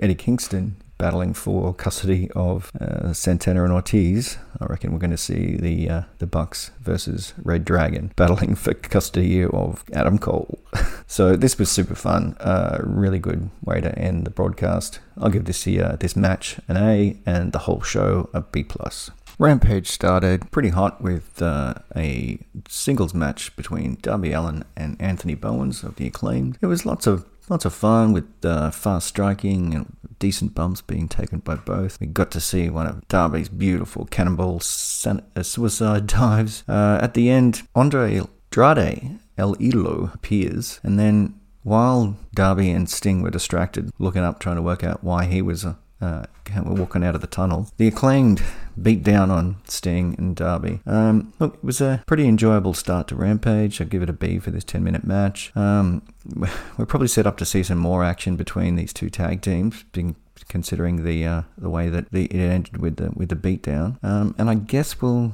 Eddie 0.00 0.14
Kingston 0.16 0.76
battling 0.98 1.34
for 1.34 1.74
custody 1.74 2.30
of 2.34 2.70
uh, 2.80 3.12
Santana 3.12 3.64
and 3.64 3.72
Ortiz. 3.72 4.38
I 4.60 4.66
reckon 4.66 4.92
we're 4.92 4.98
going 4.98 5.10
to 5.10 5.16
see 5.16 5.56
the 5.56 5.90
uh, 5.90 6.02
the 6.18 6.26
Bucks 6.26 6.70
versus 6.80 7.34
Red 7.42 7.64
Dragon 7.64 8.12
battling 8.16 8.54
for 8.62 8.74
custody 8.74 9.44
of 9.44 9.84
Adam 9.92 10.18
Cole. 10.18 10.58
so 11.06 11.36
this 11.36 11.58
was 11.58 11.70
super 11.70 11.94
fun. 11.94 12.36
Uh, 12.40 12.78
really 12.82 13.18
good 13.18 13.50
way 13.64 13.80
to 13.80 13.96
end 13.98 14.26
the 14.26 14.30
broadcast. 14.30 15.00
I'll 15.18 15.30
give 15.30 15.44
this 15.44 15.66
uh, 15.66 15.96
this 15.98 16.16
match 16.16 16.58
an 16.68 16.76
A 16.76 17.18
and 17.26 17.52
the 17.52 17.60
whole 17.60 17.82
show 17.82 18.30
a 18.32 18.40
B 18.40 18.62
plus. 18.62 19.10
Rampage 19.38 19.88
started 19.88 20.50
pretty 20.52 20.68
hot 20.68 21.02
with 21.02 21.42
uh, 21.42 21.74
a 21.96 22.38
singles 22.68 23.14
match 23.14 23.54
between 23.56 23.98
Darby 24.00 24.32
Allin 24.32 24.64
and 24.76 24.96
Anthony 25.00 25.34
Bowens 25.34 25.82
of 25.82 25.96
the 25.96 26.06
Acclaimed. 26.06 26.56
It 26.60 26.66
was 26.66 26.86
lots 26.86 27.08
of 27.08 27.26
lots 27.48 27.64
of 27.64 27.74
fun 27.74 28.12
with 28.12 28.26
uh, 28.44 28.70
fast 28.70 29.08
striking 29.08 29.74
and 29.74 29.96
decent 30.18 30.54
bumps 30.54 30.80
being 30.80 31.08
taken 31.08 31.40
by 31.40 31.56
both. 31.56 32.00
We 32.00 32.06
got 32.06 32.30
to 32.32 32.40
see 32.40 32.70
one 32.70 32.86
of 32.86 33.06
Darby's 33.08 33.48
beautiful 33.48 34.06
cannonball 34.06 34.56
uh, 34.56 35.42
suicide 35.42 36.06
dives. 36.08 36.64
Uh, 36.68 36.98
at 37.02 37.14
the 37.14 37.30
end, 37.30 37.62
Andre 37.74 38.22
Andrade 38.56 39.18
El 39.36 39.56
Idolo 39.56 40.14
appears, 40.14 40.80
and 40.82 40.98
then 40.98 41.38
while 41.62 42.16
Darby 42.34 42.70
and 42.70 42.88
Sting 42.88 43.22
were 43.22 43.30
distracted, 43.30 43.90
looking 43.98 44.22
up, 44.22 44.38
trying 44.38 44.56
to 44.56 44.62
work 44.62 44.84
out 44.84 45.02
why 45.02 45.24
he 45.24 45.42
was 45.42 45.66
uh, 46.00 46.24
walking 46.64 47.04
out 47.04 47.14
of 47.14 47.20
the 47.20 47.26
tunnel. 47.26 47.70
The 47.76 47.88
acclaimed 47.88 48.42
beat 48.80 49.02
down 49.02 49.30
on 49.30 49.56
Sting 49.64 50.14
and 50.18 50.34
Darby. 50.34 50.80
Um, 50.86 51.32
look, 51.38 51.54
it 51.54 51.64
was 51.64 51.80
a 51.80 52.02
pretty 52.06 52.26
enjoyable 52.26 52.74
start 52.74 53.08
to 53.08 53.16
Rampage. 53.16 53.80
I'd 53.80 53.90
give 53.90 54.02
it 54.02 54.10
a 54.10 54.14
B 54.14 54.38
for 54.38 54.50
this 54.50 54.64
10 54.64 54.82
minute 54.82 55.04
match. 55.04 55.52
Um, 55.56 56.02
we're 56.78 56.86
probably 56.86 57.08
set 57.08 57.26
up 57.26 57.36
to 57.38 57.44
see 57.44 57.62
some 57.62 57.78
more 57.78 58.04
action 58.04 58.36
between 58.36 58.76
these 58.76 58.92
two 58.92 59.10
tag 59.10 59.42
teams, 59.42 59.84
being 59.92 60.16
considering 60.48 61.04
the 61.04 61.24
uh, 61.24 61.42
the 61.56 61.70
way 61.70 61.88
that 61.88 62.10
the, 62.10 62.24
it 62.26 62.40
ended 62.40 62.78
with 62.78 62.96
the 62.96 63.10
with 63.14 63.28
the 63.28 63.36
beatdown. 63.36 64.02
Um, 64.02 64.34
and 64.38 64.50
I 64.50 64.54
guess 64.54 65.00
we'll 65.00 65.32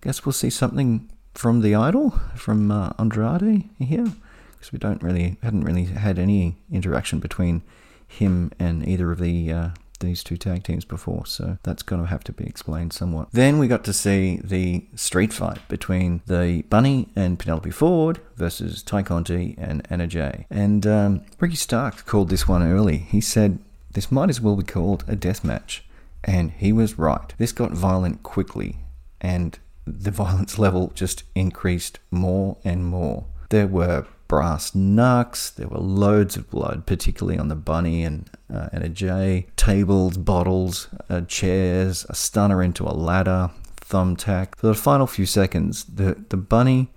guess 0.00 0.24
we'll 0.24 0.32
see 0.32 0.50
something 0.50 1.10
from 1.34 1.60
the 1.60 1.74
idol 1.74 2.10
from 2.34 2.70
uh, 2.70 2.92
Andrade 2.98 3.68
here 3.78 4.12
because 4.52 4.72
we 4.72 4.78
don't 4.78 5.02
really 5.02 5.36
hadn't 5.42 5.64
really 5.64 5.84
had 5.84 6.18
any 6.18 6.56
interaction 6.70 7.20
between 7.20 7.62
him 8.06 8.50
and 8.58 8.86
either 8.86 9.12
of 9.12 9.18
the 9.18 9.52
uh, 9.52 9.68
these 10.00 10.24
two 10.24 10.36
tag 10.36 10.64
teams 10.64 10.84
before, 10.84 11.26
so 11.26 11.58
that's 11.62 11.82
going 11.82 12.02
to 12.02 12.08
have 12.08 12.24
to 12.24 12.32
be 12.32 12.44
explained 12.44 12.92
somewhat. 12.92 13.28
Then 13.32 13.58
we 13.58 13.68
got 13.68 13.84
to 13.84 13.92
see 13.92 14.40
the 14.42 14.86
street 14.94 15.32
fight 15.32 15.66
between 15.68 16.22
the 16.26 16.64
Bunny 16.68 17.08
and 17.14 17.38
Penelope 17.38 17.70
Ford 17.70 18.20
versus 18.36 18.82
Tay 18.82 19.02
Conti 19.02 19.54
and 19.58 19.86
Anna 19.90 20.06
Jay. 20.06 20.46
And 20.50 20.86
um, 20.86 21.22
Ricky 21.38 21.56
Stark 21.56 22.06
called 22.06 22.30
this 22.30 22.48
one 22.48 22.62
early. 22.62 22.98
He 22.98 23.20
said 23.20 23.58
this 23.92 24.12
might 24.12 24.30
as 24.30 24.40
well 24.40 24.56
be 24.56 24.64
called 24.64 25.04
a 25.08 25.16
death 25.16 25.44
match. 25.44 25.84
And 26.22 26.52
he 26.52 26.72
was 26.72 26.98
right. 26.98 27.32
This 27.38 27.52
got 27.52 27.72
violent 27.72 28.22
quickly, 28.22 28.76
and 29.20 29.58
the 29.86 30.10
violence 30.22 30.58
level 30.58 30.92
just 30.94 31.24
increased 31.34 31.98
more 32.10 32.58
and 32.64 32.84
more. 32.84 33.24
There 33.48 33.66
were 33.66 34.06
brass 34.30 34.76
knucks. 34.76 35.50
There 35.50 35.66
were 35.66 35.80
loads 35.80 36.36
of 36.36 36.48
blood, 36.48 36.86
particularly 36.86 37.36
on 37.36 37.48
the 37.48 37.56
bunny 37.56 38.04
and 38.04 38.30
uh, 38.48 38.68
and 38.72 38.84
Anna 38.84 38.88
Jay. 38.88 39.46
Tables, 39.56 40.16
bottles, 40.16 40.86
uh, 41.10 41.22
chairs, 41.22 42.06
a 42.08 42.14
stunner 42.14 42.62
into 42.62 42.84
a 42.84 42.94
ladder, 42.94 43.50
thumbtack. 43.80 44.56
For 44.56 44.68
the 44.68 44.74
final 44.74 45.08
few 45.08 45.26
seconds, 45.26 45.82
the 45.84 46.24
the 46.28 46.36
bunny 46.36 46.92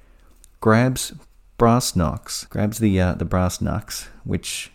grabs 0.61 1.11
brass 1.57 1.95
knucks, 1.95 2.45
grabs 2.45 2.77
the 2.77 3.01
uh, 3.01 3.15
the 3.15 3.25
brass 3.25 3.59
knucks, 3.59 4.09
which 4.23 4.71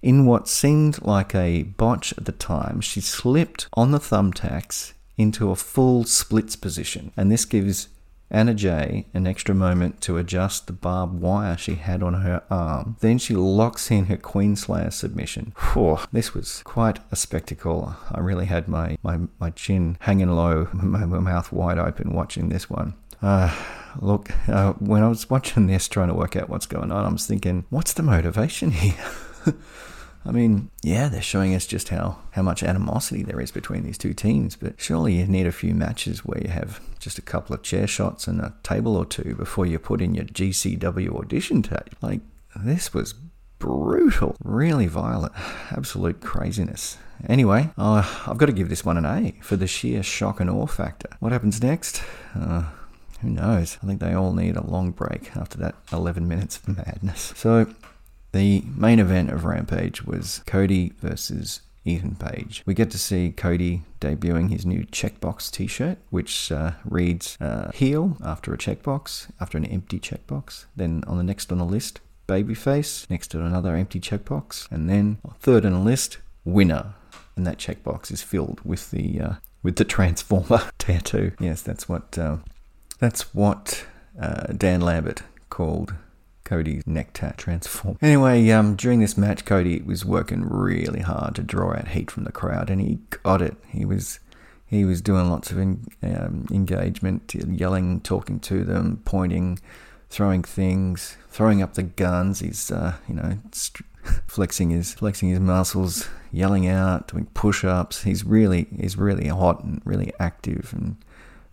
in 0.00 0.24
what 0.24 0.48
seemed 0.48 1.02
like 1.02 1.34
a 1.34 1.64
botch 1.64 2.14
at 2.16 2.24
the 2.24 2.32
time, 2.32 2.80
she 2.80 3.02
slipped 3.02 3.68
on 3.74 3.90
the 3.90 3.98
thumbtacks 3.98 4.94
into 5.18 5.50
a 5.50 5.56
full 5.56 6.04
splits 6.04 6.56
position, 6.56 7.12
and 7.18 7.30
this 7.30 7.44
gives 7.44 7.88
Anna 8.30 8.54
Jay 8.54 9.06
an 9.14 9.26
extra 9.26 9.54
moment 9.54 10.00
to 10.02 10.18
adjust 10.18 10.66
the 10.66 10.72
barbed 10.72 11.20
wire 11.20 11.56
she 11.56 11.76
had 11.76 12.02
on 12.02 12.14
her 12.14 12.42
arm. 12.50 12.96
Then 13.00 13.18
she 13.18 13.34
locks 13.34 13.90
in 13.90 14.06
her 14.06 14.16
Queenslayer 14.16 14.92
submission. 14.92 15.54
Whew, 15.72 15.98
this 16.12 16.34
was 16.34 16.62
quite 16.64 16.98
a 17.10 17.16
spectacle. 17.16 17.96
I 18.10 18.20
really 18.20 18.46
had 18.46 18.68
my, 18.68 18.98
my, 19.02 19.20
my 19.40 19.50
chin 19.50 19.96
hanging 20.00 20.30
low, 20.30 20.68
my, 20.72 21.04
my 21.06 21.18
mouth 21.18 21.52
wide 21.52 21.78
open 21.78 22.12
watching 22.12 22.48
this 22.48 22.68
one. 22.68 22.94
Uh, 23.20 23.54
look, 24.00 24.30
uh, 24.48 24.74
when 24.74 25.02
I 25.02 25.08
was 25.08 25.28
watching 25.28 25.66
this, 25.66 25.88
trying 25.88 26.08
to 26.08 26.14
work 26.14 26.36
out 26.36 26.48
what's 26.48 26.66
going 26.66 26.92
on, 26.92 27.04
I 27.04 27.08
was 27.08 27.26
thinking, 27.26 27.64
what's 27.70 27.92
the 27.92 28.02
motivation 28.02 28.70
here? 28.70 28.94
I 30.28 30.30
mean, 30.30 30.70
yeah, 30.82 31.08
they're 31.08 31.22
showing 31.22 31.54
us 31.54 31.66
just 31.66 31.88
how, 31.88 32.18
how 32.32 32.42
much 32.42 32.62
animosity 32.62 33.22
there 33.22 33.40
is 33.40 33.50
between 33.50 33.82
these 33.82 33.96
two 33.96 34.12
teams, 34.12 34.56
but 34.56 34.78
surely 34.78 35.14
you 35.14 35.26
need 35.26 35.46
a 35.46 35.52
few 35.52 35.74
matches 35.74 36.22
where 36.22 36.42
you 36.42 36.50
have 36.50 36.80
just 36.98 37.18
a 37.18 37.22
couple 37.22 37.54
of 37.54 37.62
chair 37.62 37.86
shots 37.86 38.26
and 38.26 38.38
a 38.38 38.54
table 38.62 38.94
or 38.94 39.06
two 39.06 39.34
before 39.34 39.64
you 39.64 39.78
put 39.78 40.02
in 40.02 40.14
your 40.14 40.26
GCW 40.26 41.18
audition 41.18 41.62
tape. 41.62 41.96
Like, 42.02 42.20
this 42.54 42.92
was 42.92 43.14
brutal, 43.58 44.36
really 44.44 44.86
violent, 44.86 45.32
absolute 45.70 46.20
craziness. 46.20 46.98
Anyway, 47.26 47.70
uh, 47.78 48.06
I've 48.26 48.38
got 48.38 48.46
to 48.46 48.52
give 48.52 48.68
this 48.68 48.84
one 48.84 48.98
an 48.98 49.06
A 49.06 49.34
for 49.40 49.56
the 49.56 49.66
sheer 49.66 50.02
shock 50.02 50.40
and 50.40 50.50
awe 50.50 50.66
factor. 50.66 51.08
What 51.20 51.32
happens 51.32 51.62
next? 51.62 52.02
Uh, 52.38 52.64
who 53.22 53.30
knows? 53.30 53.78
I 53.82 53.86
think 53.86 54.00
they 54.00 54.12
all 54.12 54.34
need 54.34 54.56
a 54.56 54.64
long 54.64 54.90
break 54.90 55.34
after 55.36 55.56
that 55.58 55.74
11 55.90 56.28
minutes 56.28 56.58
of 56.58 56.76
madness. 56.76 57.32
So, 57.34 57.66
the 58.38 58.62
main 58.76 59.00
event 59.00 59.30
of 59.30 59.44
Rampage 59.44 60.04
was 60.04 60.44
Cody 60.46 60.92
versus 61.00 61.60
Ethan 61.84 62.14
Page. 62.14 62.62
We 62.66 62.72
get 62.72 62.88
to 62.92 62.98
see 62.98 63.32
Cody 63.36 63.82
debuting 64.00 64.50
his 64.50 64.64
new 64.64 64.84
checkbox 64.84 65.50
t 65.50 65.66
shirt, 65.66 65.98
which 66.10 66.52
uh, 66.52 66.72
reads 66.84 67.36
uh, 67.40 67.72
heel 67.74 68.16
after 68.24 68.54
a 68.54 68.58
checkbox, 68.58 69.28
after 69.40 69.58
an 69.58 69.64
empty 69.64 69.98
checkbox. 69.98 70.66
Then 70.76 71.02
on 71.08 71.16
the 71.16 71.24
next 71.24 71.50
on 71.50 71.58
the 71.58 71.64
list, 71.64 71.98
babyface 72.28 73.10
next 73.10 73.28
to 73.32 73.44
another 73.44 73.74
empty 73.74 73.98
checkbox, 73.98 74.70
and 74.70 74.88
then 74.88 75.18
third 75.40 75.66
on 75.66 75.72
the 75.72 75.80
list, 75.80 76.18
winner, 76.44 76.94
and 77.34 77.44
that 77.44 77.58
checkbox 77.58 78.12
is 78.12 78.22
filled 78.22 78.60
with 78.64 78.92
the 78.92 79.20
uh, 79.20 79.32
with 79.64 79.74
the 79.76 79.84
transformer 79.84 80.70
tattoo. 80.78 81.32
Yes, 81.40 81.62
that's 81.62 81.88
what 81.88 82.16
uh, 82.16 82.36
that's 83.00 83.34
what 83.34 83.84
uh, 84.20 84.52
Dan 84.52 84.80
Lambert 84.80 85.24
called 85.50 85.94
Cody's 86.48 86.86
neck 86.86 87.10
tat 87.12 87.36
transform. 87.36 87.98
Anyway, 88.00 88.48
um, 88.48 88.74
during 88.74 89.00
this 89.00 89.18
match, 89.18 89.44
Cody 89.44 89.82
was 89.82 90.06
working 90.06 90.48
really 90.48 91.00
hard 91.00 91.34
to 91.34 91.42
draw 91.42 91.74
out 91.74 91.88
heat 91.88 92.10
from 92.10 92.24
the 92.24 92.32
crowd, 92.32 92.70
and 92.70 92.80
he 92.80 93.00
got 93.22 93.42
it. 93.42 93.54
He 93.68 93.84
was 93.84 94.18
he 94.64 94.86
was 94.86 95.02
doing 95.02 95.28
lots 95.28 95.50
of 95.50 95.58
in, 95.58 95.86
um, 96.02 96.46
engagement, 96.50 97.34
yelling, 97.34 98.00
talking 98.00 98.40
to 98.40 98.64
them, 98.64 99.02
pointing, 99.04 99.58
throwing 100.08 100.42
things, 100.42 101.18
throwing 101.28 101.60
up 101.60 101.74
the 101.74 101.82
guns. 101.82 102.40
He's 102.40 102.70
uh, 102.70 102.94
you 103.06 103.14
know 103.14 103.38
st- 103.52 103.86
flexing 104.26 104.70
his 104.70 104.94
flexing 104.94 105.28
his 105.28 105.40
muscles, 105.40 106.08
yelling 106.32 106.66
out, 106.66 107.08
doing 107.08 107.26
push-ups. 107.34 108.04
He's 108.04 108.24
really 108.24 108.68
he's 108.74 108.96
really 108.96 109.28
hot 109.28 109.62
and 109.64 109.82
really 109.84 110.14
active 110.18 110.72
and 110.74 110.96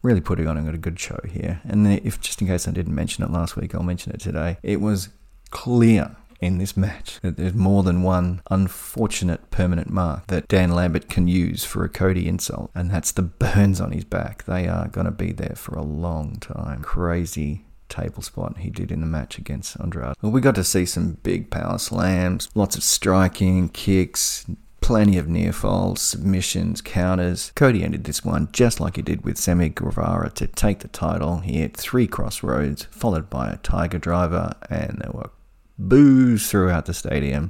really 0.06 0.22
putting 0.22 0.48
on 0.48 0.58
a 0.58 0.78
good 0.78 1.00
show 1.00 1.20
here. 1.28 1.62
And 1.66 1.88
if 1.88 2.22
just 2.22 2.42
in 2.42 2.48
case 2.48 2.68
I 2.68 2.72
didn't 2.72 2.96
mention 2.96 3.24
it 3.24 3.32
last 3.32 3.58
week, 3.58 3.74
I'll 3.74 3.84
mention 3.84 4.14
it 4.14 4.22
today. 4.22 4.58
It 4.64 4.80
was 4.80 5.10
clear 5.50 6.16
in 6.42 6.58
this 6.58 6.76
match 6.78 7.20
that 7.22 7.38
there's 7.38 7.54
more 7.54 7.82
than 7.82 8.04
one 8.04 8.42
unfortunate 8.52 9.50
permanent 9.52 9.90
mark 9.90 10.28
that 10.28 10.48
Dan 10.48 10.72
Lambert 10.72 11.10
can 11.10 11.28
use 11.28 11.64
for 11.64 11.84
a 11.84 11.90
Cody 11.90 12.28
insult, 12.28 12.72
and 12.76 12.92
that's 12.92 13.12
the 13.12 13.22
burns 13.22 13.82
on 13.82 13.92
his 13.92 14.04
back. 14.04 14.44
They 14.44 14.68
are 14.68 14.88
going 14.88 15.06
to 15.06 15.12
be 15.12 15.32
there 15.32 15.56
for 15.56 15.76
a 15.76 15.84
long 15.84 16.38
time. 16.40 16.82
Crazy 16.82 17.66
table 17.88 18.22
spot 18.22 18.58
he 18.58 18.70
did 18.70 18.92
in 18.92 19.00
the 19.00 19.06
match 19.06 19.38
against 19.38 19.80
Andrade. 19.80 20.16
Well, 20.22 20.32
we 20.32 20.42
got 20.42 20.56
to 20.56 20.64
see 20.64 20.86
some 20.86 21.18
big 21.24 21.50
power 21.50 21.78
slams, 21.78 22.50
lots 22.56 22.76
of 22.76 22.84
striking, 22.84 23.70
kicks, 23.70 24.46
plenty 24.86 25.18
of 25.18 25.27
near 25.27 25.51
falls, 25.51 26.00
submissions, 26.00 26.80
counters. 26.80 27.51
Cody 27.56 27.84
ended 27.84 28.04
this 28.04 28.24
one 28.24 28.48
just 28.51 28.80
like 28.80 28.98
he 28.98 29.01
did 29.01 29.25
with 29.25 29.36
Sammy 29.36 29.70
Guevara 29.70 30.30
to 30.36 30.46
take 30.46 30.82
the 30.82 30.88
title. 30.88 31.39
He 31.39 31.54
hit 31.58 31.75
three 31.75 32.06
Cross 32.06 32.44
Rhodes, 32.44 32.84
followed 32.92 33.27
by 33.27 33.50
a 33.50 33.58
Tiger 33.58 33.98
Driver, 33.98 34.54
and 34.70 35.00
there 35.01 35.12
were 35.12 35.32
boos 35.80 36.51
throughout 36.51 36.86
the 36.86 36.94
stadium. 36.94 37.50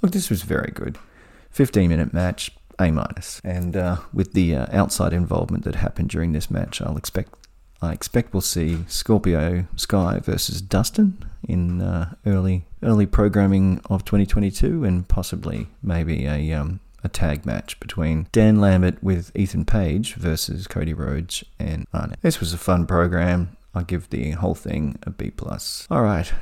Look, 0.00 0.12
this 0.12 0.30
was 0.30 0.42
very 0.42 0.70
good. 0.72 0.96
15 1.50 1.88
minute 1.88 2.14
match, 2.14 2.52
A 2.78 2.92
minus. 2.92 3.40
And 3.42 3.76
uh, 3.76 3.96
with 4.12 4.32
the 4.32 4.54
uh, 4.54 4.66
outside 4.70 5.12
involvement 5.12 5.64
that 5.64 5.74
happened 5.74 6.10
during 6.10 6.34
this 6.34 6.52
match, 6.52 6.80
I'll 6.80 6.96
expect 6.96 7.45
I 7.82 7.92
expect 7.92 8.32
we'll 8.32 8.40
see 8.40 8.84
Scorpio 8.88 9.66
Sky 9.76 10.20
versus 10.20 10.60
Dustin 10.60 11.24
in 11.46 11.80
uh, 11.80 12.14
early 12.24 12.64
early 12.82 13.06
programming 13.06 13.80
of 13.90 14.04
2022, 14.04 14.84
and 14.84 15.06
possibly 15.08 15.68
maybe 15.82 16.26
a 16.26 16.52
um, 16.52 16.80
a 17.04 17.08
tag 17.08 17.46
match 17.46 17.78
between 17.80 18.26
Dan 18.32 18.60
Lambert 18.60 19.02
with 19.02 19.30
Ethan 19.34 19.64
Page 19.64 20.14
versus 20.14 20.66
Cody 20.66 20.94
Rhodes 20.94 21.44
and 21.58 21.86
Arnett. 21.94 22.20
This 22.22 22.40
was 22.40 22.52
a 22.52 22.58
fun 22.58 22.86
program. 22.86 23.56
I 23.74 23.82
give 23.82 24.10
the 24.10 24.32
whole 24.32 24.54
thing 24.54 24.98
a 25.02 25.10
B 25.10 25.30
plus. 25.30 25.86
All 25.90 26.02
right, 26.02 26.32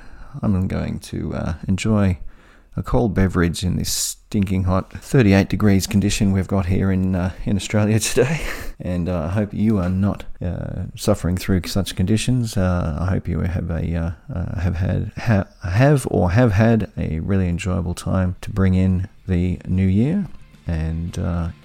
I'm 0.42 0.68
going 0.68 1.00
to 1.00 1.34
uh, 1.34 1.54
enjoy 1.66 2.18
a 2.76 2.82
cold 2.82 3.14
beverage 3.14 3.62
in 3.62 3.76
this 3.76 3.92
stinking 3.92 4.64
hot 4.64 4.92
38 4.92 5.48
degrees 5.48 5.86
condition 5.86 6.32
we've 6.32 6.48
got 6.48 6.66
here 6.66 6.90
in 6.90 7.14
uh, 7.14 7.30
in 7.44 7.56
Australia 7.56 7.98
today. 8.10 8.44
And 8.80 9.08
uh, 9.08 9.26
I 9.26 9.28
hope 9.28 9.54
you 9.54 9.78
are 9.78 9.88
not 9.88 10.24
uh, 10.42 10.86
suffering 10.96 11.36
through 11.36 11.62
such 11.66 11.94
conditions. 11.94 12.56
Uh, 12.56 12.98
I 13.00 13.06
hope 13.06 13.28
you 13.28 13.38
have 13.40 13.70
a 13.70 13.94
uh, 13.94 14.10
uh, 14.34 14.60
have 14.60 14.74
had 14.74 15.12
ha- 15.16 15.46
have 15.62 16.06
or 16.10 16.32
have 16.32 16.52
had 16.52 16.90
a 16.96 17.20
really 17.20 17.48
enjoyable 17.48 17.94
time 17.94 18.34
to 18.40 18.50
bring 18.50 18.74
in 18.74 19.08
the 19.28 19.60
new 19.68 19.86
year, 19.86 20.26
and 20.66 21.16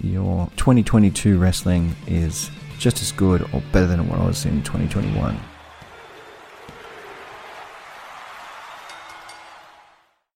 your 0.02 0.50
2022 0.58 1.40
wrestling 1.40 1.96
is 2.06 2.52
just 2.78 3.02
as 3.02 3.12
good 3.12 3.42
or 3.52 3.62
better 3.72 3.88
than 3.88 4.08
what 4.08 4.20
it 4.20 4.26
was 4.26 4.46
in 4.46 4.62
2021. 4.64 5.38